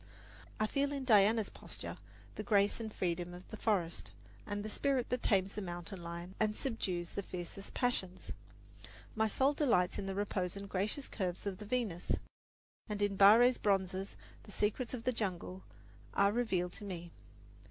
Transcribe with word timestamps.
I 0.59 0.65
feel 0.65 0.91
in 0.91 1.03
Diana's 1.05 1.49
posture 1.49 1.99
the 2.33 2.41
grace 2.41 2.79
and 2.79 2.91
freedom 2.91 3.35
of 3.35 3.47
the 3.51 3.55
forest 3.57 4.11
and 4.47 4.65
the 4.65 4.69
spirit 4.71 5.09
that 5.09 5.21
tames 5.21 5.53
the 5.53 5.61
mountain 5.61 6.01
lion 6.01 6.33
and 6.39 6.55
subdues 6.55 7.09
the 7.09 7.21
fiercest 7.21 7.75
passions. 7.75 8.31
My 9.15 9.27
soul 9.27 9.53
delights 9.53 9.99
in 9.99 10.07
the 10.07 10.15
repose 10.15 10.55
and 10.57 10.67
gracious 10.67 11.07
curves 11.07 11.45
of 11.45 11.59
the 11.59 11.65
Venus; 11.65 12.13
and 12.89 12.99
in 12.99 13.15
Barre's 13.15 13.59
bronzes 13.59 14.15
the 14.41 14.51
secrets 14.51 14.95
of 14.95 15.03
the 15.03 15.13
jungle 15.13 15.61
are 16.15 16.31
revealed 16.31 16.71
to 16.73 16.83
me. 16.83 17.11